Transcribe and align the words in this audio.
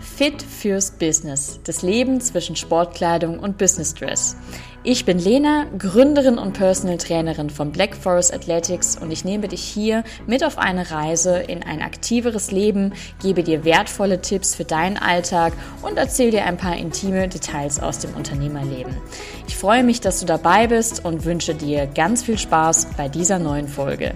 Fit 0.00 0.42
fürs 0.42 0.92
Business, 0.92 1.60
das 1.64 1.82
Leben 1.82 2.20
zwischen 2.20 2.56
Sportkleidung 2.56 3.38
und 3.38 3.58
Business 3.58 3.94
Dress. 3.94 4.36
Ich 4.84 5.04
bin 5.04 5.18
Lena, 5.18 5.66
Gründerin 5.76 6.38
und 6.38 6.52
Personal 6.52 6.98
Trainerin 6.98 7.50
von 7.50 7.72
Black 7.72 7.96
Forest 7.96 8.32
Athletics 8.32 8.96
und 8.96 9.10
ich 9.10 9.24
nehme 9.24 9.48
dich 9.48 9.62
hier 9.62 10.04
mit 10.26 10.44
auf 10.44 10.56
eine 10.56 10.90
Reise 10.90 11.38
in 11.38 11.62
ein 11.62 11.82
aktiveres 11.82 12.52
Leben, 12.52 12.94
gebe 13.20 13.42
dir 13.42 13.64
wertvolle 13.64 14.20
Tipps 14.22 14.54
für 14.54 14.64
deinen 14.64 14.96
Alltag 14.96 15.52
und 15.82 15.98
erzähle 15.98 16.30
dir 16.30 16.44
ein 16.44 16.56
paar 16.56 16.76
intime 16.76 17.28
Details 17.28 17.80
aus 17.80 17.98
dem 17.98 18.14
Unternehmerleben. 18.14 18.96
Ich 19.46 19.56
freue 19.56 19.82
mich, 19.82 20.00
dass 20.00 20.20
du 20.20 20.26
dabei 20.26 20.68
bist 20.68 21.04
und 21.04 21.24
wünsche 21.24 21.54
dir 21.54 21.86
ganz 21.86 22.22
viel 22.22 22.38
Spaß 22.38 22.88
bei 22.96 23.08
dieser 23.08 23.38
neuen 23.38 23.68
Folge. 23.68 24.14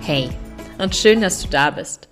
Hey, 0.00 0.30
und 0.78 0.96
schön, 0.96 1.20
dass 1.20 1.42
du 1.42 1.48
da 1.48 1.70
bist. 1.70 2.09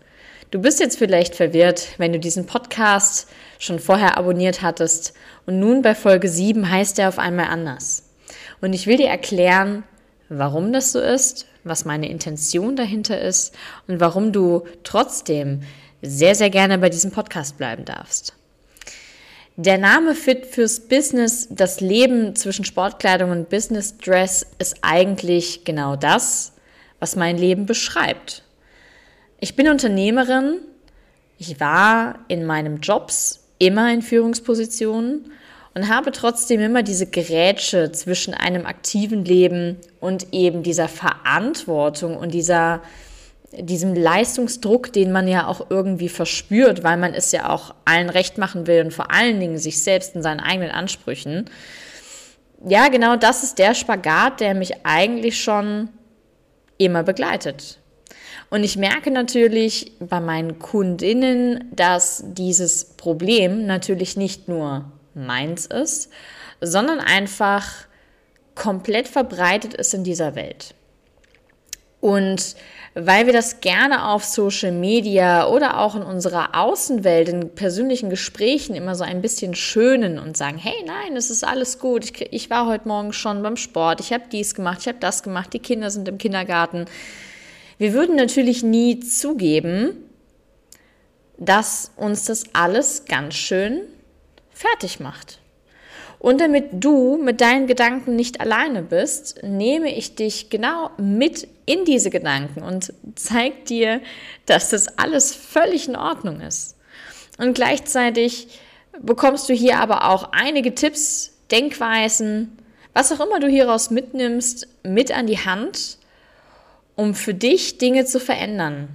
Du 0.50 0.62
bist 0.62 0.80
jetzt 0.80 0.96
vielleicht 0.96 1.34
verwirrt, 1.34 1.88
wenn 1.98 2.14
du 2.14 2.18
diesen 2.18 2.46
Podcast 2.46 3.28
schon 3.58 3.78
vorher 3.78 4.16
abonniert 4.16 4.62
hattest 4.62 5.12
und 5.44 5.60
nun 5.60 5.82
bei 5.82 5.94
Folge 5.94 6.30
7 6.30 6.70
heißt 6.70 6.98
er 6.98 7.08
auf 7.08 7.18
einmal 7.18 7.48
anders. 7.48 8.04
Und 8.62 8.72
ich 8.72 8.86
will 8.86 8.96
dir 8.96 9.08
erklären, 9.08 9.84
warum 10.30 10.72
das 10.72 10.92
so 10.92 11.00
ist, 11.00 11.44
was 11.64 11.84
meine 11.84 12.08
Intention 12.08 12.76
dahinter 12.76 13.20
ist 13.20 13.54
und 13.88 14.00
warum 14.00 14.32
du 14.32 14.64
trotzdem 14.84 15.60
sehr, 16.00 16.34
sehr 16.34 16.48
gerne 16.48 16.78
bei 16.78 16.88
diesem 16.88 17.10
Podcast 17.10 17.58
bleiben 17.58 17.84
darfst. 17.84 18.32
Der 19.56 19.76
Name 19.76 20.14
Fit 20.14 20.46
fürs 20.46 20.80
Business, 20.80 21.48
das 21.50 21.82
Leben 21.82 22.34
zwischen 22.36 22.64
Sportkleidung 22.64 23.32
und 23.32 23.50
Business 23.50 23.98
Dress 23.98 24.46
ist 24.58 24.78
eigentlich 24.80 25.64
genau 25.64 25.94
das, 25.94 26.54
was 27.00 27.16
mein 27.16 27.36
Leben 27.36 27.66
beschreibt. 27.66 28.44
Ich 29.40 29.54
bin 29.54 29.68
Unternehmerin. 29.68 30.58
Ich 31.38 31.60
war 31.60 32.18
in 32.26 32.44
meinen 32.44 32.80
Jobs 32.80 33.44
immer 33.60 33.92
in 33.92 34.02
Führungspositionen 34.02 35.30
und 35.74 35.88
habe 35.88 36.10
trotzdem 36.10 36.60
immer 36.60 36.82
diese 36.82 37.06
Gerätsche 37.06 37.92
zwischen 37.92 38.34
einem 38.34 38.66
aktiven 38.66 39.24
Leben 39.24 39.76
und 40.00 40.32
eben 40.32 40.64
dieser 40.64 40.88
Verantwortung 40.88 42.16
und 42.16 42.34
dieser, 42.34 42.82
diesem 43.52 43.94
Leistungsdruck, 43.94 44.92
den 44.92 45.12
man 45.12 45.28
ja 45.28 45.46
auch 45.46 45.70
irgendwie 45.70 46.08
verspürt, 46.08 46.82
weil 46.82 46.96
man 46.96 47.14
es 47.14 47.30
ja 47.30 47.48
auch 47.48 47.74
allen 47.84 48.10
recht 48.10 48.38
machen 48.38 48.66
will 48.66 48.84
und 48.84 48.92
vor 48.92 49.12
allen 49.12 49.38
Dingen 49.38 49.58
sich 49.58 49.80
selbst 49.80 50.16
in 50.16 50.22
seinen 50.22 50.40
eigenen 50.40 50.72
Ansprüchen. 50.72 51.48
Ja, 52.66 52.88
genau 52.88 53.14
das 53.14 53.44
ist 53.44 53.60
der 53.60 53.74
Spagat, 53.74 54.40
der 54.40 54.54
mich 54.54 54.84
eigentlich 54.84 55.40
schon 55.40 55.90
immer 56.76 57.04
begleitet. 57.04 57.78
Und 58.50 58.64
ich 58.64 58.76
merke 58.76 59.10
natürlich 59.10 59.92
bei 60.00 60.20
meinen 60.20 60.58
Kundinnen, 60.58 61.70
dass 61.74 62.24
dieses 62.26 62.84
Problem 62.84 63.66
natürlich 63.66 64.16
nicht 64.16 64.48
nur 64.48 64.90
meins 65.14 65.66
ist, 65.66 66.10
sondern 66.60 67.00
einfach 67.00 67.66
komplett 68.54 69.06
verbreitet 69.06 69.74
ist 69.74 69.94
in 69.94 70.02
dieser 70.02 70.34
Welt. 70.34 70.74
Und 72.00 72.54
weil 72.94 73.26
wir 73.26 73.32
das 73.32 73.60
gerne 73.60 74.08
auf 74.08 74.24
Social 74.24 74.72
Media 74.72 75.46
oder 75.48 75.78
auch 75.78 75.94
in 75.94 76.02
unserer 76.02 76.54
Außenwelt, 76.54 77.28
in 77.28 77.54
persönlichen 77.54 78.08
Gesprächen 78.08 78.74
immer 78.74 78.94
so 78.94 79.04
ein 79.04 79.20
bisschen 79.20 79.54
schönen 79.54 80.18
und 80.18 80.36
sagen, 80.36 80.58
hey, 80.58 80.84
nein, 80.86 81.16
es 81.16 81.30
ist 81.30 81.44
alles 81.44 81.78
gut, 81.78 82.04
ich, 82.04 82.32
ich 82.32 82.50
war 82.50 82.66
heute 82.66 82.88
Morgen 82.88 83.12
schon 83.12 83.42
beim 83.42 83.56
Sport, 83.56 84.00
ich 84.00 84.12
habe 84.12 84.24
dies 84.30 84.54
gemacht, 84.54 84.78
ich 84.80 84.88
habe 84.88 84.98
das 85.00 85.22
gemacht, 85.22 85.52
die 85.52 85.58
Kinder 85.58 85.90
sind 85.90 86.08
im 86.08 86.18
Kindergarten. 86.18 86.86
Wir 87.78 87.92
würden 87.92 88.16
natürlich 88.16 88.62
nie 88.62 88.98
zugeben, 89.00 90.04
dass 91.38 91.92
uns 91.96 92.24
das 92.24 92.44
alles 92.52 93.04
ganz 93.04 93.34
schön 93.34 93.82
fertig 94.50 94.98
macht. 94.98 95.38
Und 96.18 96.40
damit 96.40 96.66
du 96.72 97.16
mit 97.16 97.40
deinen 97.40 97.68
Gedanken 97.68 98.16
nicht 98.16 98.40
alleine 98.40 98.82
bist, 98.82 99.40
nehme 99.44 99.94
ich 99.94 100.16
dich 100.16 100.50
genau 100.50 100.90
mit 100.96 101.46
in 101.64 101.84
diese 101.84 102.10
Gedanken 102.10 102.62
und 102.62 102.92
zeige 103.14 103.62
dir, 103.68 104.00
dass 104.46 104.70
das 104.70 104.98
alles 104.98 105.32
völlig 105.32 105.86
in 105.86 105.94
Ordnung 105.94 106.40
ist. 106.40 106.76
Und 107.38 107.54
gleichzeitig 107.54 108.48
bekommst 109.00 109.48
du 109.48 109.54
hier 109.54 109.78
aber 109.78 110.10
auch 110.10 110.32
einige 110.32 110.74
Tipps, 110.74 111.34
Denkweisen, 111.52 112.58
was 112.94 113.12
auch 113.12 113.24
immer 113.24 113.38
du 113.38 113.46
hieraus 113.46 113.90
mitnimmst, 113.90 114.66
mit 114.82 115.16
an 115.16 115.28
die 115.28 115.38
Hand, 115.38 115.97
um 116.98 117.14
für 117.14 117.32
dich 117.32 117.78
Dinge 117.78 118.06
zu 118.06 118.18
verändern 118.18 118.88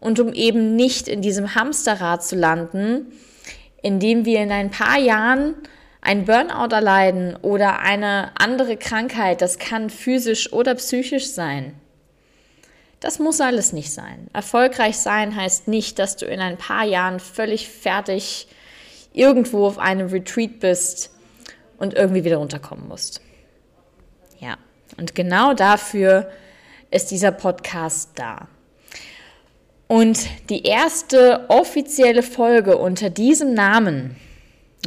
und 0.00 0.18
um 0.18 0.32
eben 0.32 0.74
nicht 0.74 1.06
in 1.06 1.22
diesem 1.22 1.54
Hamsterrad 1.54 2.24
zu 2.24 2.34
landen, 2.34 3.12
in 3.80 4.00
dem 4.00 4.24
wir 4.24 4.40
in 4.40 4.50
ein 4.50 4.72
paar 4.72 4.98
Jahren 4.98 5.54
ein 6.00 6.24
Burnout 6.24 6.74
erleiden 6.74 7.36
oder 7.36 7.78
eine 7.78 8.32
andere 8.34 8.76
Krankheit, 8.76 9.42
das 9.42 9.60
kann 9.60 9.90
physisch 9.90 10.52
oder 10.52 10.74
psychisch 10.74 11.28
sein. 11.28 11.74
Das 12.98 13.20
muss 13.20 13.40
alles 13.40 13.72
nicht 13.72 13.92
sein. 13.92 14.26
Erfolgreich 14.32 14.98
sein 14.98 15.36
heißt 15.36 15.68
nicht, 15.68 16.00
dass 16.00 16.16
du 16.16 16.26
in 16.26 16.40
ein 16.40 16.56
paar 16.56 16.84
Jahren 16.84 17.20
völlig 17.20 17.68
fertig 17.68 18.48
irgendwo 19.12 19.68
auf 19.68 19.78
einem 19.78 20.08
Retreat 20.08 20.58
bist 20.58 21.12
und 21.78 21.94
irgendwie 21.94 22.24
wieder 22.24 22.38
runterkommen 22.38 22.88
musst. 22.88 23.20
Ja, 24.40 24.56
und 24.96 25.14
genau 25.14 25.54
dafür 25.54 26.28
ist 26.90 27.10
dieser 27.10 27.32
Podcast 27.32 28.10
da. 28.14 28.48
Und 29.88 30.26
die 30.50 30.64
erste 30.64 31.46
offizielle 31.48 32.22
Folge 32.22 32.76
unter 32.76 33.10
diesem 33.10 33.54
Namen 33.54 34.16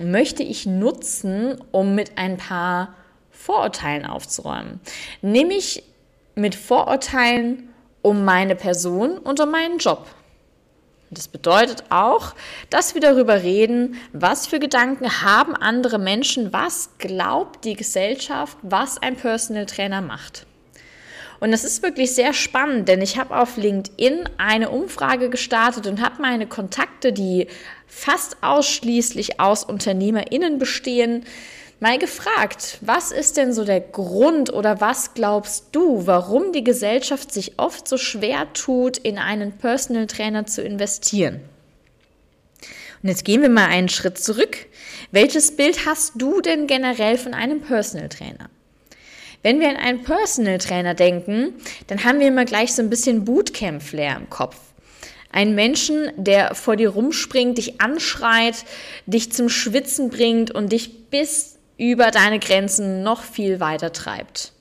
möchte 0.02 0.44
ich 0.44 0.66
nutzen, 0.66 1.62
um 1.72 1.96
mit 1.96 2.18
ein 2.18 2.38
paar 2.38 2.96
Vorurteilen 3.32 4.06
aufzuräumen. 4.06 4.82
Nämlich 5.22 5.84
mit 6.36 6.56
Vorurteilen 6.56 7.70
um 8.02 8.26
meine 8.26 8.56
Person 8.56 9.18
und 9.18 9.40
um 9.40 9.52
meinen 9.52 9.78
Job. 9.78 10.08
Das 11.12 11.28
bedeutet 11.28 11.86
auch, 11.90 12.36
dass 12.70 12.94
wir 12.94 13.02
darüber 13.02 13.42
reden, 13.42 13.96
was 14.14 14.46
für 14.46 14.60
Gedanken 14.60 15.24
haben 15.24 15.56
andere 15.56 15.98
Menschen, 15.98 16.54
was 16.54 16.92
glaubt 17.00 17.66
die 17.66 17.76
Gesellschaft, 17.76 18.58
was 18.62 19.02
ein 19.02 19.16
Personal 19.16 19.66
Trainer 19.66 20.02
macht. 20.02 20.46
Und 21.40 21.52
das 21.52 21.64
ist 21.64 21.84
wirklich 21.84 22.14
sehr 22.14 22.34
spannend, 22.34 22.90
denn 22.90 23.02
ich 23.02 23.18
habe 23.18 23.38
auf 23.38 23.56
LinkedIn 23.56 24.28
eine 24.38 24.70
Umfrage 24.70 25.30
gestartet 25.30 25.88
und 25.88 26.02
habe 26.02 26.22
meine 26.22 26.48
Kontakte, 26.48 27.14
die 27.14 27.48
fast 27.88 28.38
ausschließlich 28.42 29.40
aus 29.40 29.64
UnternehmerInnen 29.64 30.60
bestehen, 30.60 31.24
mal 31.80 31.98
gefragt, 31.98 32.78
was 32.82 33.12
ist 33.12 33.38
denn 33.38 33.54
so 33.54 33.64
der 33.64 33.80
Grund 33.80 34.52
oder 34.52 34.82
was 34.82 35.14
glaubst 35.14 35.68
du, 35.72 36.06
warum 36.06 36.52
die 36.52 36.64
Gesellschaft 36.64 37.32
sich 37.32 37.58
oft 37.58 37.88
so 37.88 37.98
schwer 37.98 38.52
tut, 38.54 38.98
in 38.98 39.18
einen 39.18 39.54
Personal 39.54 40.08
Trainer 40.08 40.46
zu 40.46 40.62
investieren? 40.62 41.40
Und 43.02 43.08
jetzt 43.08 43.24
gehen 43.24 43.42
wir 43.42 43.50
mal 43.50 43.68
einen 43.68 43.88
Schritt 43.88 44.18
zurück. 44.18 44.58
Welches 45.12 45.56
Bild 45.56 45.86
hast 45.86 46.14
du 46.16 46.42
denn 46.42 46.68
generell 46.68 47.18
von 47.18 47.34
einem 47.34 47.62
Personal 47.62 48.10
Trainer? 48.10 48.50
Wenn 49.42 49.60
wir 49.60 49.70
an 49.70 49.78
einen 49.78 50.04
Personal 50.04 50.58
Trainer 50.58 50.94
denken, 50.94 51.54
dann 51.88 52.04
haben 52.04 52.20
wir 52.20 52.28
immer 52.28 52.46
gleich 52.46 52.74
so 52.74 52.82
ein 52.82 52.90
bisschen 52.90 53.24
Bootcamp-Flair 53.24 54.18
im 54.18 54.30
Kopf. 54.30 54.58
Ein 55.32 55.56
Menschen, 55.56 56.12
der 56.18 56.56
vor 56.56 56.76
dir 56.76 56.90
rumspringt, 56.90 57.58
dich 57.58 57.80
anschreit, 57.80 58.66
dich 59.06 59.32
zum 59.32 59.48
Schwitzen 59.48 60.10
bringt 60.10 60.52
und 60.52 60.72
dich 60.72 61.10
bis 61.10 61.58
über 61.78 62.12
deine 62.12 62.40
Grenzen 62.40 63.04
noch 63.04 63.22
viel 63.22 63.60
weiter 63.60 63.94
treibt. 63.94 64.52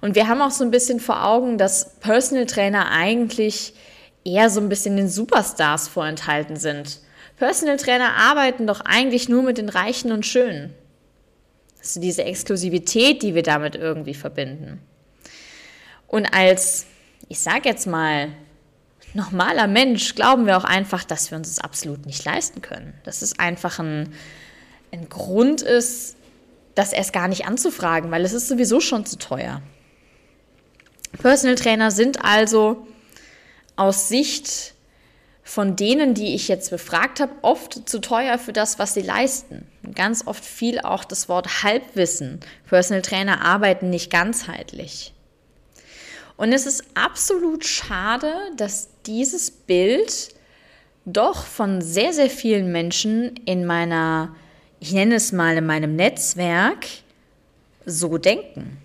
Und 0.00 0.14
wir 0.14 0.28
haben 0.28 0.42
auch 0.42 0.50
so 0.50 0.64
ein 0.64 0.70
bisschen 0.70 1.00
vor 1.00 1.24
Augen, 1.24 1.58
dass 1.58 1.98
Personal 2.00 2.46
Trainer 2.46 2.90
eigentlich 2.90 3.72
eher 4.24 4.50
so 4.50 4.60
ein 4.60 4.68
bisschen 4.68 4.96
den 4.96 5.08
Superstars 5.08 5.88
vorenthalten 5.88 6.56
sind. 6.56 7.00
Personal 7.36 7.78
Trainer 7.78 8.14
arbeiten 8.16 8.66
doch 8.66 8.80
eigentlich 8.80 9.28
nur 9.28 9.42
mit 9.42 9.58
den 9.58 9.68
Reichen 9.68 10.12
und 10.12 10.26
Schönen. 10.26 10.74
Also 11.78 12.00
diese 12.00 12.24
Exklusivität, 12.24 13.22
die 13.22 13.34
wir 13.34 13.42
damit 13.42 13.74
irgendwie 13.76 14.14
verbinden. 14.14 14.80
Und 16.06 16.26
als, 16.26 16.86
ich 17.28 17.38
sage 17.38 17.68
jetzt 17.68 17.86
mal, 17.86 18.28
normaler 19.14 19.66
Mensch 19.66 20.14
glauben 20.14 20.46
wir 20.46 20.56
auch 20.56 20.64
einfach, 20.64 21.04
dass 21.04 21.30
wir 21.30 21.38
uns 21.38 21.54
das 21.54 21.64
absolut 21.64 22.06
nicht 22.06 22.24
leisten 22.24 22.62
können. 22.62 22.94
Dass 23.04 23.22
es 23.22 23.38
einfach 23.38 23.78
ein, 23.78 24.12
ein 24.92 25.08
Grund 25.08 25.62
ist, 25.62 26.16
das 26.74 26.92
erst 26.92 27.12
gar 27.12 27.28
nicht 27.28 27.46
anzufragen, 27.46 28.10
weil 28.10 28.24
es 28.24 28.32
ist 28.32 28.48
sowieso 28.48 28.80
schon 28.80 29.04
zu 29.04 29.18
teuer. 29.18 29.62
Personal 31.20 31.56
Trainer 31.56 31.90
sind 31.90 32.24
also 32.24 32.86
aus 33.76 34.08
Sicht 34.08 34.74
von 35.48 35.76
denen, 35.76 36.12
die 36.12 36.34
ich 36.34 36.46
jetzt 36.46 36.68
befragt 36.68 37.20
habe, 37.20 37.32
oft 37.40 37.88
zu 37.88 38.02
teuer 38.02 38.36
für 38.36 38.52
das, 38.52 38.78
was 38.78 38.92
sie 38.92 39.00
leisten. 39.00 39.66
Ganz 39.94 40.26
oft 40.26 40.44
fiel 40.44 40.78
auch 40.78 41.04
das 41.04 41.30
Wort 41.30 41.62
Halbwissen. 41.62 42.40
Personal 42.68 43.00
Trainer 43.00 43.40
arbeiten 43.40 43.88
nicht 43.88 44.10
ganzheitlich. 44.10 45.14
Und 46.36 46.52
es 46.52 46.66
ist 46.66 46.84
absolut 46.92 47.64
schade, 47.64 48.30
dass 48.58 48.90
dieses 49.06 49.50
Bild 49.50 50.34
doch 51.06 51.46
von 51.46 51.80
sehr, 51.80 52.12
sehr 52.12 52.28
vielen 52.28 52.70
Menschen 52.70 53.40
in 53.46 53.64
meiner, 53.64 54.36
ich 54.80 54.92
nenne 54.92 55.14
es 55.14 55.32
mal 55.32 55.56
in 55.56 55.64
meinem 55.64 55.96
Netzwerk, 55.96 56.84
so 57.86 58.18
denken. 58.18 58.76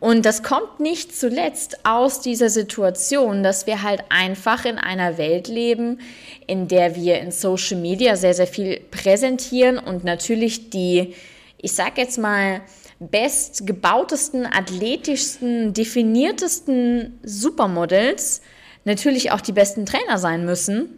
Und 0.00 0.26
das 0.26 0.42
kommt 0.42 0.80
nicht 0.80 1.16
zuletzt 1.16 1.84
aus 1.84 2.20
dieser 2.20 2.50
Situation, 2.50 3.42
dass 3.42 3.66
wir 3.66 3.82
halt 3.82 4.04
einfach 4.10 4.64
in 4.64 4.78
einer 4.78 5.18
Welt 5.18 5.48
leben, 5.48 6.00
in 6.46 6.68
der 6.68 6.96
wir 6.96 7.20
in 7.20 7.30
Social 7.30 7.78
Media 7.78 8.16
sehr, 8.16 8.34
sehr 8.34 8.46
viel 8.46 8.80
präsentieren 8.90 9.78
und 9.78 10.04
natürlich 10.04 10.70
die, 10.70 11.14
ich 11.58 11.72
sag 11.72 11.98
jetzt 11.98 12.18
mal, 12.18 12.60
bestgebautesten, 13.00 14.46
athletischsten, 14.46 15.72
definiertesten 15.72 17.18
Supermodels 17.22 18.40
natürlich 18.84 19.32
auch 19.32 19.40
die 19.40 19.52
besten 19.52 19.86
Trainer 19.86 20.18
sein 20.18 20.44
müssen, 20.44 20.88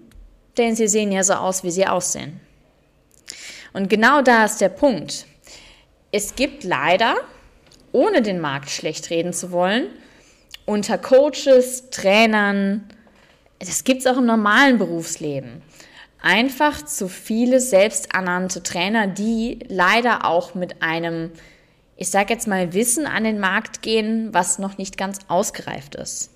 denn 0.59 0.77
sie 0.77 0.89
sehen 0.89 1.13
ja 1.13 1.23
so 1.23 1.35
aus, 1.35 1.63
wie 1.63 1.71
sie 1.71 1.87
aussehen. 1.87 2.41
Und 3.73 3.89
genau 3.89 4.23
da 4.23 4.45
ist 4.45 4.61
der 4.61 4.71
Punkt. 4.71 5.27
Es 6.11 6.35
gibt 6.35 6.65
leider 6.65 7.17
ohne 7.93 8.23
den 8.23 8.41
Markt 8.41 8.71
schlecht 8.71 9.11
reden 9.11 9.33
zu 9.33 9.51
wollen, 9.51 9.87
unter 10.65 10.99
Coaches, 10.99 11.91
Trainern, 11.91 12.89
das 13.59 13.85
gibt 13.85 14.01
es 14.01 14.07
auch 14.07 14.19
im 14.19 14.27
normalen 14.27 14.79
Berufsleben. 14.79 15.63
Einfach 16.21 16.85
zu 16.85 17.09
viele 17.09 17.61
selbsternannte 17.61 18.63
Trainer, 18.63 19.07
die 19.07 19.61
leider 19.69 20.25
auch 20.25 20.55
mit 20.55 20.83
einem, 20.83 21.31
ich 21.97 22.11
sage 22.11 22.33
jetzt 22.35 22.49
mal, 22.49 22.75
Wissen 22.75 23.07
an 23.07 23.25
den 23.25 23.39
Markt 23.39 23.83
gehen, 23.83 24.31
was 24.33 24.59
noch 24.59 24.77
nicht 24.77 24.99
ganz 24.99 25.21
ausgereift 25.29 25.95
ist. 25.95 26.31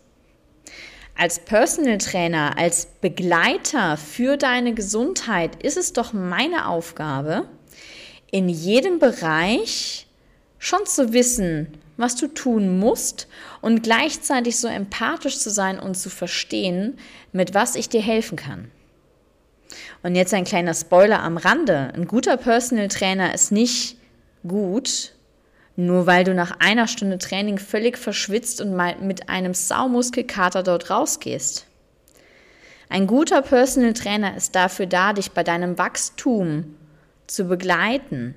Als 1.16 1.40
Personal 1.40 1.98
Trainer, 1.98 2.56
als 2.56 2.86
Begleiter 2.86 3.96
für 3.96 4.36
deine 4.36 4.74
Gesundheit 4.74 5.62
ist 5.62 5.76
es 5.76 5.92
doch 5.92 6.12
meine 6.12 6.68
Aufgabe, 6.68 7.48
in 8.30 8.48
jedem 8.48 9.00
Bereich 9.00 10.06
schon 10.60 10.86
zu 10.86 11.12
wissen, 11.12 11.66
was 11.96 12.14
du 12.14 12.28
tun 12.28 12.78
musst 12.78 13.26
und 13.60 13.82
gleichzeitig 13.82 14.58
so 14.58 14.68
empathisch 14.68 15.38
zu 15.38 15.50
sein 15.50 15.80
und 15.80 15.96
zu 15.96 16.08
verstehen, 16.08 16.98
mit 17.32 17.54
was 17.54 17.74
ich 17.74 17.88
dir 17.88 18.00
helfen 18.00 18.36
kann. 18.36 18.70
Und 20.02 20.14
jetzt 20.14 20.32
ein 20.32 20.44
kleiner 20.44 20.74
Spoiler 20.74 21.22
am 21.22 21.36
Rande. 21.36 21.92
Ein 21.94 22.06
guter 22.06 22.36
Personal 22.36 22.88
Trainer 22.88 23.34
ist 23.34 23.52
nicht 23.52 23.96
gut, 24.46 25.12
nur 25.76 26.06
weil 26.06 26.24
du 26.24 26.34
nach 26.34 26.58
einer 26.58 26.88
Stunde 26.88 27.18
Training 27.18 27.58
völlig 27.58 27.98
verschwitzt 27.98 28.60
und 28.60 28.74
mal 28.74 28.96
mit 29.00 29.28
einem 29.28 29.54
Saumuskelkater 29.54 30.62
dort 30.62 30.90
rausgehst. 30.90 31.66
Ein 32.88 33.06
guter 33.06 33.40
Personal 33.42 33.92
Trainer 33.92 34.36
ist 34.36 34.54
dafür 34.54 34.86
da, 34.86 35.12
dich 35.12 35.30
bei 35.30 35.44
deinem 35.44 35.78
Wachstum 35.78 36.74
zu 37.26 37.44
begleiten, 37.44 38.34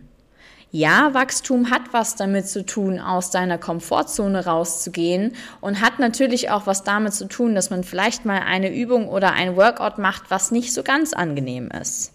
ja, 0.75 1.14
Wachstum 1.14 1.70
hat 1.70 1.84
was 1.92 2.16
damit 2.16 2.48
zu 2.48 2.66
tun, 2.66 3.00
aus 3.00 3.30
deiner 3.30 3.60
Komfortzone 3.60 4.48
rauszugehen 4.48 5.36
und 5.62 5.81
hat 5.81 6.00
natürlich 6.00 6.50
auch 6.50 6.66
was 6.66 6.84
damit 6.84 7.14
zu 7.14 7.28
tun, 7.28 7.54
dass 7.54 7.70
man 7.70 7.84
vielleicht 7.84 8.25
mal 8.25 8.40
eine 8.40 8.75
Übung 8.75 9.08
oder 9.08 9.34
ein 9.34 9.56
Workout 9.56 10.00
macht, 10.00 10.24
was 10.31 10.50
nicht 10.50 10.74
so 10.74 10.81
ganz 10.81 11.14
angenehm 11.14 11.70
ist. 11.70 12.12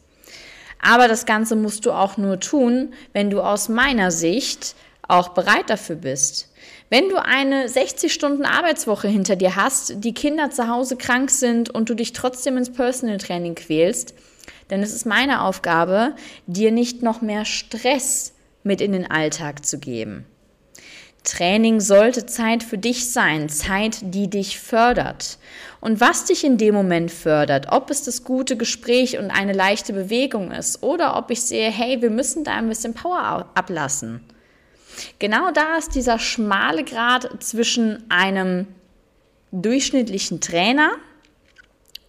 Aber 0.83 1.07
das 1.07 1.25
Ganze 1.25 1.55
musst 1.55 1.87
du 1.87 1.93
auch 1.93 2.17
nur 2.17 2.41
tun, 2.41 2.95
wenn 3.13 3.31
du 3.31 3.43
aus 3.43 3.69
meiner 3.69 4.11
Sicht 4.11 4.75
auch 5.07 5.29
bereit 5.29 5.71
dafür 5.71 5.95
bist. 5.95 6.53
Wenn 6.91 7.09
du 7.11 7.25
eine 7.25 7.69
60 7.69 8.13
Stunden 8.13 8.45
Arbeitswoche 8.45 9.07
hinter 9.07 9.37
dir 9.37 9.55
hast, 9.55 10.03
die 10.03 10.15
Kinder 10.15 10.51
zu 10.51 10.67
Hause 10.67 10.97
krank 10.97 11.31
sind 11.31 11.71
und 11.71 11.91
du 11.91 11.95
dich 11.95 12.13
trotzdem 12.13 12.57
ins 12.57 12.73
Personal 12.73 13.19
Training 13.19 13.55
quälst, 13.55 14.15
dann 14.67 14.83
ist 14.83 14.97
es 14.97 15.05
meine 15.05 15.43
Aufgabe, 15.43 16.17
dir 16.49 16.73
nicht 16.73 17.05
noch 17.05 17.21
mehr 17.21 17.45
Stress 17.45 18.33
mit 18.69 18.81
in 18.81 18.93
den 18.93 19.11
Alltag 19.11 19.67
zu 19.67 19.81
geben. 19.81 20.25
Training 21.25 21.81
sollte 21.81 22.27
Zeit 22.27 22.63
für 22.63 22.79
dich 22.79 23.11
sein, 23.11 23.49
Zeit, 23.49 23.99
die 24.03 24.31
dich 24.31 24.61
fördert. 24.61 25.39
Und 25.81 26.01
was 26.01 26.25
dich 26.27 26.45
in 26.45 26.57
dem 26.57 26.75
Moment 26.75 27.11
fördert, 27.11 27.67
ob 27.71 27.91
es 27.91 28.05
das 28.05 28.25
gute 28.25 28.57
Gespräch 28.57 29.19
und 29.19 29.31
eine 29.31 29.53
leichte 29.53 29.93
Bewegung 29.93 30.53
ist 30.53 30.83
oder 30.83 31.17
ob 31.17 31.31
ich 31.31 31.43
sehe, 31.43 31.71
hey, 31.71 32.01
wir 32.01 32.11
müssen 32.11 32.45
da 32.45 32.55
ein 32.55 32.69
bisschen 32.69 32.95
Power 32.95 33.51
ablassen. 33.55 34.21
Genau 35.19 35.51
da 35.51 35.77
ist 35.77 35.95
dieser 35.95 36.19
schmale 36.19 36.85
Grad 36.85 37.43
zwischen 37.43 38.05
einem 38.11 38.67
durchschnittlichen 39.53 40.41
Trainer 40.41 40.93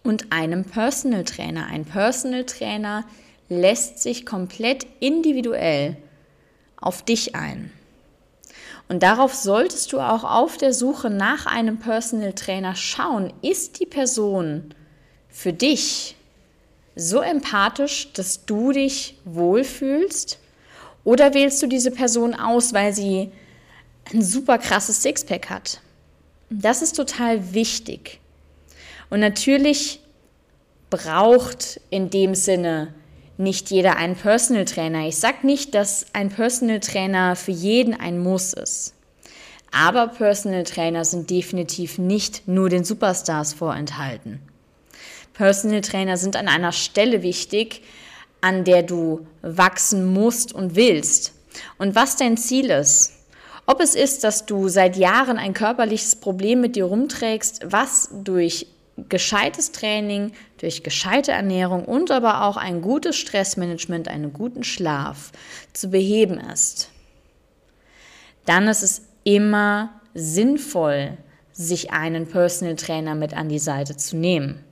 und 0.02 0.32
einem 0.32 0.64
Personal 0.64 1.24
Trainer. 1.24 1.66
Ein 1.66 1.84
Personal 1.84 2.44
Trainer 2.44 3.04
lässt 3.48 4.00
sich 4.00 4.24
komplett 4.24 4.86
individuell 5.00 5.96
auf 6.80 7.02
dich 7.04 7.34
ein. 7.34 7.72
Und 8.88 9.02
darauf 9.02 9.34
solltest 9.34 9.92
du 9.92 10.00
auch 10.00 10.24
auf 10.24 10.56
der 10.56 10.72
Suche 10.72 11.10
nach 11.10 11.46
einem 11.46 11.78
Personal 11.78 12.32
Trainer 12.32 12.74
schauen. 12.74 13.32
Ist 13.40 13.78
die 13.78 13.86
Person 13.86 14.74
für 15.28 15.52
dich 15.52 16.16
so 16.96 17.20
empathisch, 17.20 18.12
dass 18.12 18.44
du 18.46 18.72
dich 18.72 19.16
wohlfühlst? 19.24 20.38
Oder 21.04 21.34
wählst 21.34 21.62
du 21.62 21.68
diese 21.68 21.92
Person 21.92 22.34
aus, 22.34 22.72
weil 22.72 22.92
sie 22.92 23.30
ein 24.12 24.22
super 24.22 24.58
krasses 24.58 25.02
Sixpack 25.02 25.48
hat? 25.50 25.80
Das 26.50 26.82
ist 26.82 26.96
total 26.96 27.54
wichtig. 27.54 28.18
Und 29.08 29.20
natürlich 29.20 30.00
braucht 30.90 31.80
in 31.90 32.10
dem 32.10 32.34
Sinne 32.34 32.92
nicht 33.40 33.70
jeder 33.70 33.96
einen 33.96 34.14
Personal 34.14 34.64
Trainer. 34.64 35.08
Ich 35.08 35.16
sage 35.16 35.46
nicht, 35.46 35.74
dass 35.74 36.06
ein 36.12 36.28
Personal 36.28 36.80
Trainer 36.80 37.34
für 37.34 37.50
jeden 37.50 37.94
ein 37.98 38.18
Muss 38.20 38.52
ist. 38.52 38.94
Aber 39.72 40.08
Personal 40.08 40.64
Trainer 40.64 41.04
sind 41.04 41.30
definitiv 41.30 41.98
nicht 41.98 42.46
nur 42.46 42.68
den 42.68 42.84
Superstars 42.84 43.54
vorenthalten. 43.54 44.40
Personal 45.32 45.80
Trainer 45.80 46.16
sind 46.16 46.36
an 46.36 46.48
einer 46.48 46.72
Stelle 46.72 47.22
wichtig, 47.22 47.82
an 48.40 48.64
der 48.64 48.82
du 48.82 49.26
wachsen 49.42 50.04
musst 50.12 50.52
und 50.52 50.76
willst. 50.76 51.32
Und 51.78 51.94
was 51.94 52.16
dein 52.16 52.36
Ziel 52.36 52.70
ist. 52.70 53.14
Ob 53.66 53.80
es 53.80 53.94
ist, 53.94 54.24
dass 54.24 54.46
du 54.46 54.68
seit 54.68 54.96
Jahren 54.96 55.38
ein 55.38 55.54
körperliches 55.54 56.16
Problem 56.16 56.60
mit 56.60 56.76
dir 56.76 56.84
rumträgst, 56.84 57.60
was 57.64 58.08
durch 58.12 58.66
gescheites 59.08 59.72
Training, 59.72 60.32
durch 60.58 60.82
gescheite 60.82 61.32
Ernährung 61.32 61.84
und 61.84 62.10
aber 62.10 62.44
auch 62.44 62.56
ein 62.56 62.82
gutes 62.82 63.16
Stressmanagement, 63.16 64.08
einen 64.08 64.32
guten 64.32 64.64
Schlaf 64.64 65.32
zu 65.72 65.90
beheben 65.90 66.38
ist, 66.38 66.90
dann 68.46 68.68
ist 68.68 68.82
es 68.82 69.02
immer 69.24 70.00
sinnvoll, 70.14 71.16
sich 71.52 71.92
einen 71.92 72.26
Personal 72.26 72.76
Trainer 72.76 73.14
mit 73.14 73.34
an 73.34 73.48
die 73.48 73.58
Seite 73.58 73.96
zu 73.96 74.16
nehmen. 74.16 74.64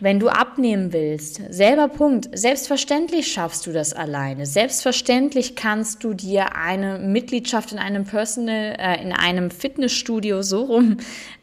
Wenn 0.00 0.20
du 0.20 0.28
abnehmen 0.28 0.92
willst, 0.92 1.40
selber 1.50 1.88
Punkt, 1.88 2.28
selbstverständlich 2.32 3.32
schaffst 3.32 3.66
du 3.66 3.72
das 3.72 3.94
alleine. 3.94 4.46
Selbstverständlich 4.46 5.56
kannst 5.56 6.04
du 6.04 6.14
dir 6.14 6.54
eine 6.54 7.00
Mitgliedschaft 7.00 7.72
in 7.72 7.80
einem 7.80 8.04
Personal, 8.04 8.76
äh, 8.78 9.02
in 9.02 9.12
einem 9.12 9.50
Fitnessstudio 9.50 10.42
so 10.42 10.62
rum 10.66 10.98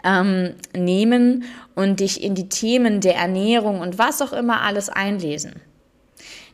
ähm, 0.06 0.54
nehmen 0.74 1.44
und 1.76 2.00
dich 2.00 2.24
in 2.24 2.34
die 2.34 2.48
Themen 2.48 3.02
der 3.02 3.16
Ernährung 3.16 3.82
und 3.82 3.98
was 3.98 4.22
auch 4.22 4.32
immer 4.32 4.62
alles 4.62 4.88
einlesen. 4.88 5.56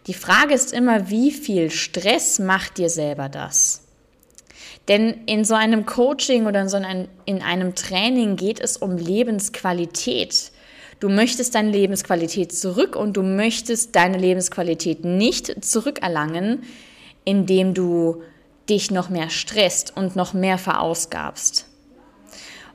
Die 0.07 0.15
Frage 0.15 0.55
ist 0.55 0.73
immer, 0.73 1.11
wie 1.11 1.29
viel 1.29 1.69
Stress 1.69 2.39
macht 2.39 2.79
dir 2.79 2.89
selber 2.89 3.29
das? 3.29 3.83
Denn 4.87 5.25
in 5.27 5.45
so 5.45 5.53
einem 5.53 5.85
Coaching 5.85 6.47
oder 6.47 6.61
in 6.61 6.69
so 6.69 6.77
einem, 6.77 7.07
in 7.25 7.43
einem 7.43 7.75
Training 7.75 8.37
geht 8.37 8.59
es 8.59 8.77
um 8.77 8.97
Lebensqualität. 8.97 10.51
Du 11.01 11.09
möchtest 11.09 11.55
deine 11.55 11.71
Lebensqualität 11.71 12.53
zurück 12.53 12.95
und 12.95 13.17
du 13.17 13.23
möchtest 13.23 13.95
deine 13.95 14.19
Lebensqualität 14.19 15.03
nicht 15.03 15.65
zurückerlangen, 15.65 16.61
indem 17.25 17.73
du 17.73 18.21
dich 18.69 18.91
noch 18.91 19.09
mehr 19.09 19.31
stresst 19.31 19.97
und 19.97 20.15
noch 20.15 20.33
mehr 20.33 20.59
verausgabst. 20.59 21.65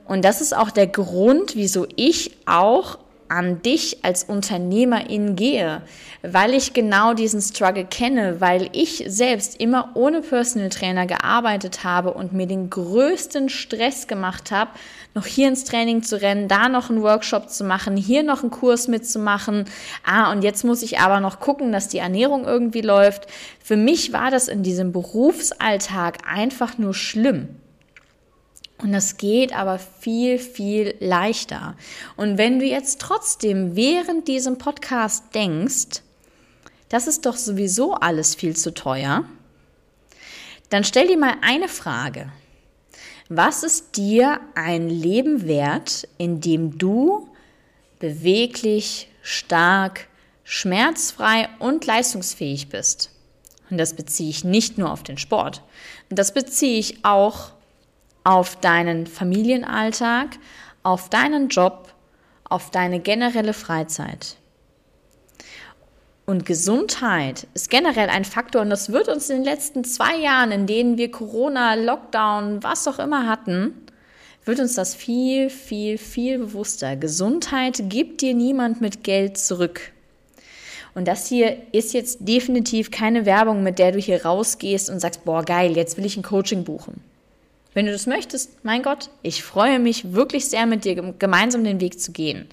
Und 0.05 0.25
das 0.25 0.41
ist 0.41 0.53
auch 0.53 0.71
der 0.71 0.87
Grund, 0.87 1.55
wieso 1.55 1.87
ich 1.95 2.31
auch 2.45 2.97
an 3.29 3.61
dich 3.61 4.03
als 4.03 4.23
Unternehmerin 4.23 5.35
gehe, 5.35 5.81
weil 6.21 6.53
ich 6.53 6.73
genau 6.73 7.13
diesen 7.13 7.41
Struggle 7.41 7.85
kenne, 7.85 8.39
weil 8.39 8.69
ich 8.73 9.03
selbst 9.07 9.59
immer 9.59 9.91
ohne 9.95 10.21
Personal 10.21 10.69
Trainer 10.69 11.05
gearbeitet 11.05 11.83
habe 11.83 12.13
und 12.13 12.33
mir 12.33 12.47
den 12.47 12.69
größten 12.69 13.49
Stress 13.49 14.07
gemacht 14.07 14.51
habe, 14.51 14.71
noch 15.13 15.25
hier 15.25 15.47
ins 15.47 15.63
Training 15.63 16.03
zu 16.03 16.21
rennen, 16.21 16.47
da 16.47 16.69
noch 16.69 16.89
einen 16.89 17.01
Workshop 17.01 17.49
zu 17.49 17.63
machen, 17.63 17.97
hier 17.97 18.23
noch 18.23 18.41
einen 18.41 18.51
Kurs 18.51 18.87
mitzumachen. 18.87 19.65
Ah, 20.05 20.31
und 20.31 20.43
jetzt 20.43 20.63
muss 20.63 20.83
ich 20.83 20.99
aber 20.99 21.19
noch 21.19 21.39
gucken, 21.39 21.71
dass 21.71 21.87
die 21.87 21.97
Ernährung 21.97 22.45
irgendwie 22.45 22.81
läuft. 22.81 23.27
Für 23.63 23.77
mich 23.77 24.13
war 24.13 24.31
das 24.31 24.47
in 24.47 24.63
diesem 24.63 24.91
Berufsalltag 24.91 26.19
einfach 26.31 26.77
nur 26.77 26.93
schlimm. 26.93 27.49
Und 28.79 28.91
das 28.91 29.17
geht 29.17 29.53
aber 29.53 29.79
viel, 29.79 30.37
viel 30.37 30.95
leichter. 30.99 31.75
Und 32.15 32.37
wenn 32.37 32.59
du 32.59 32.65
jetzt 32.65 33.01
trotzdem 33.01 33.75
während 33.75 34.27
diesem 34.27 34.57
Podcast 34.59 35.33
denkst, 35.33 36.01
das 36.89 37.07
ist 37.07 37.25
doch 37.25 37.35
sowieso 37.35 37.95
alles 37.95 38.35
viel 38.35 38.55
zu 38.55 38.73
teuer, 38.73 39.25
dann 40.69 40.83
stell 40.83 41.07
dir 41.07 41.17
mal 41.17 41.35
eine 41.41 41.67
Frage. 41.67 42.31
Was 43.29 43.63
ist 43.63 43.97
dir 43.97 44.39
ein 44.55 44.89
Leben 44.89 45.47
wert, 45.47 46.07
in 46.17 46.39
dem 46.39 46.77
du 46.77 47.27
beweglich, 47.99 49.09
stark, 49.21 50.07
schmerzfrei 50.43 51.49
und 51.59 51.85
leistungsfähig 51.85 52.69
bist? 52.69 53.11
Und 53.69 53.77
das 53.77 53.95
beziehe 53.95 54.29
ich 54.29 54.43
nicht 54.43 54.77
nur 54.77 54.91
auf 54.91 55.03
den 55.03 55.17
Sport. 55.17 55.61
Das 56.09 56.33
beziehe 56.33 56.79
ich 56.79 57.03
auch 57.03 57.51
auf 58.27 58.57
deinen 58.57 59.07
Familienalltag, 59.07 60.37
auf 60.83 61.09
deinen 61.09 61.47
Job, 61.47 61.93
auf 62.43 62.71
deine 62.71 62.99
generelle 62.99 63.53
Freizeit. 63.53 64.35
Und 66.25 66.45
Gesundheit 66.45 67.47
ist 67.53 67.69
generell 67.69 68.09
ein 68.09 68.25
Faktor 68.25 68.63
und 68.63 68.69
das 68.69 68.91
wird 68.91 69.07
uns 69.07 69.29
in 69.29 69.37
den 69.37 69.45
letzten 69.45 69.85
zwei 69.85 70.17
Jahren, 70.17 70.51
in 70.51 70.67
denen 70.67 70.97
wir 70.97 71.09
Corona, 71.09 71.75
Lockdown, 71.75 72.63
was 72.63 72.85
auch 72.89 72.99
immer 72.99 73.27
hatten, 73.27 73.73
wird 74.43 74.59
uns 74.59 74.75
das 74.75 74.93
viel, 74.93 75.49
viel, 75.49 75.97
viel 75.97 76.37
bewusster. 76.37 76.97
Gesundheit 76.97 77.83
gibt 77.87 78.19
dir 78.19 78.33
niemand 78.33 78.81
mit 78.81 79.05
Geld 79.05 79.37
zurück. 79.37 79.93
Und 80.95 81.07
das 81.07 81.27
hier 81.27 81.55
ist 81.71 81.93
jetzt 81.93 82.27
definitiv 82.27 82.91
keine 82.91 83.25
Werbung, 83.25 83.63
mit 83.63 83.79
der 83.79 83.93
du 83.93 83.99
hier 83.99 84.25
rausgehst 84.25 84.89
und 84.89 84.99
sagst, 84.99 85.23
boah, 85.23 85.43
geil, 85.43 85.77
jetzt 85.77 85.95
will 85.95 86.05
ich 86.05 86.17
ein 86.17 86.23
Coaching 86.23 86.65
buchen. 86.65 87.01
Wenn 87.77 87.85
du 87.85 87.91
das 87.91 88.07
möchtest, 88.07 88.65
mein 88.65 88.81
Gott, 88.81 89.11
ich 89.21 89.43
freue 89.43 89.77
mich 89.77 90.11
wirklich 90.11 90.49
sehr, 90.49 90.65
mit 90.65 90.83
dir 90.83 90.95
gemeinsam 91.19 91.63
den 91.63 91.79
Weg 91.79 91.99
zu 91.99 92.11
gehen. 92.11 92.47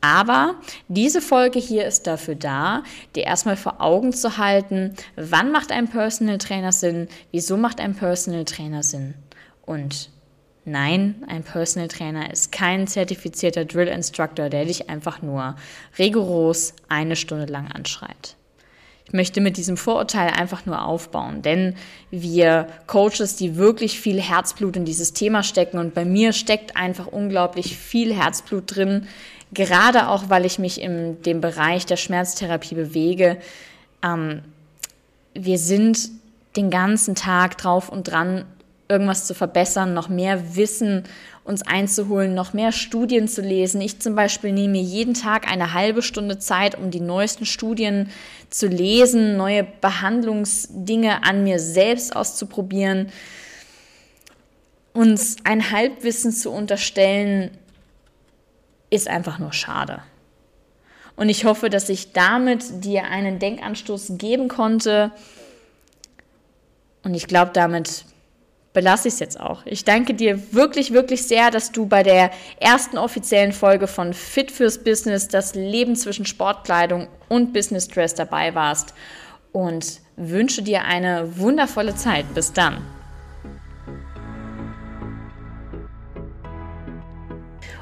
Aber 0.00 0.54
diese 0.88 1.20
Folge 1.20 1.58
hier 1.58 1.84
ist 1.84 2.06
dafür 2.06 2.34
da, 2.34 2.82
dir 3.14 3.24
erstmal 3.24 3.58
vor 3.58 3.82
Augen 3.82 4.14
zu 4.14 4.38
halten, 4.38 4.94
wann 5.16 5.52
macht 5.52 5.70
ein 5.70 5.86
Personal 5.88 6.38
Trainer 6.38 6.72
Sinn, 6.72 7.08
wieso 7.30 7.58
macht 7.58 7.78
ein 7.78 7.94
Personal 7.94 8.46
Trainer 8.46 8.82
Sinn. 8.82 9.12
Und 9.66 10.08
nein, 10.64 11.22
ein 11.26 11.42
Personal 11.42 11.88
Trainer 11.88 12.32
ist 12.32 12.50
kein 12.50 12.86
zertifizierter 12.86 13.66
Drill 13.66 13.88
Instructor, 13.88 14.48
der 14.48 14.64
dich 14.64 14.88
einfach 14.88 15.20
nur 15.20 15.56
rigoros 15.98 16.72
eine 16.88 17.16
Stunde 17.16 17.52
lang 17.52 17.70
anschreit. 17.70 18.37
Ich 19.08 19.14
möchte 19.14 19.40
mit 19.40 19.56
diesem 19.56 19.78
Vorurteil 19.78 20.28
einfach 20.28 20.66
nur 20.66 20.84
aufbauen, 20.84 21.40
denn 21.40 21.74
wir 22.10 22.68
Coaches, 22.86 23.36
die 23.36 23.56
wirklich 23.56 23.98
viel 23.98 24.20
Herzblut 24.20 24.76
in 24.76 24.84
dieses 24.84 25.14
Thema 25.14 25.42
stecken 25.42 25.78
und 25.78 25.94
bei 25.94 26.04
mir 26.04 26.34
steckt 26.34 26.76
einfach 26.76 27.06
unglaublich 27.06 27.76
viel 27.76 28.14
Herzblut 28.14 28.76
drin, 28.76 29.06
gerade 29.52 30.08
auch, 30.08 30.28
weil 30.28 30.44
ich 30.44 30.58
mich 30.58 30.80
in 30.80 31.22
dem 31.22 31.40
Bereich 31.40 31.86
der 31.86 31.96
Schmerztherapie 31.96 32.74
bewege. 32.74 33.38
Ähm, 34.02 34.42
wir 35.32 35.58
sind 35.58 36.10
den 36.56 36.68
ganzen 36.68 37.14
Tag 37.14 37.56
drauf 37.56 37.88
und 37.88 38.10
dran, 38.10 38.44
irgendwas 38.88 39.26
zu 39.26 39.34
verbessern, 39.34 39.94
noch 39.94 40.08
mehr 40.08 40.56
Wissen 40.56 41.04
uns 41.44 41.62
einzuholen, 41.62 42.34
noch 42.34 42.52
mehr 42.52 42.72
Studien 42.72 43.26
zu 43.26 43.40
lesen. 43.40 43.80
Ich 43.80 44.00
zum 44.00 44.14
Beispiel 44.14 44.52
nehme 44.52 44.72
mir 44.72 44.82
jeden 44.82 45.14
Tag 45.14 45.50
eine 45.50 45.72
halbe 45.72 46.02
Stunde 46.02 46.38
Zeit, 46.38 46.76
um 46.76 46.90
die 46.90 47.00
neuesten 47.00 47.46
Studien 47.46 48.10
zu 48.50 48.66
lesen, 48.66 49.36
neue 49.36 49.64
Behandlungsdinge 49.64 51.24
an 51.24 51.44
mir 51.44 51.58
selbst 51.58 52.14
auszuprobieren. 52.14 53.10
Uns 54.92 55.36
ein 55.44 55.70
Halbwissen 55.70 56.32
zu 56.32 56.50
unterstellen, 56.50 57.50
ist 58.90 59.08
einfach 59.08 59.38
nur 59.38 59.52
schade. 59.52 60.02
Und 61.16 61.28
ich 61.28 61.44
hoffe, 61.44 61.68
dass 61.70 61.88
ich 61.88 62.12
damit 62.12 62.84
dir 62.84 63.04
einen 63.04 63.38
Denkanstoß 63.38 64.12
geben 64.18 64.48
konnte. 64.48 65.12
Und 67.02 67.14
ich 67.14 67.26
glaube, 67.26 67.52
damit 67.52 68.04
belasse 68.72 69.08
ich 69.08 69.14
es 69.14 69.20
jetzt 69.20 69.40
auch. 69.40 69.62
Ich 69.64 69.84
danke 69.84 70.14
dir 70.14 70.52
wirklich, 70.52 70.92
wirklich 70.92 71.26
sehr, 71.26 71.50
dass 71.50 71.72
du 71.72 71.86
bei 71.86 72.02
der 72.02 72.30
ersten 72.60 72.98
offiziellen 72.98 73.52
Folge 73.52 73.86
von 73.86 74.14
Fit 74.14 74.50
fürs 74.50 74.78
Business, 74.78 75.28
das 75.28 75.54
Leben 75.54 75.96
zwischen 75.96 76.26
Sportkleidung 76.26 77.08
und 77.28 77.52
Business 77.52 77.88
Dress 77.88 78.14
dabei 78.14 78.54
warst 78.54 78.94
und 79.52 80.00
wünsche 80.16 80.62
dir 80.62 80.84
eine 80.84 81.38
wundervolle 81.38 81.94
Zeit. 81.94 82.32
Bis 82.34 82.52
dann. 82.52 82.84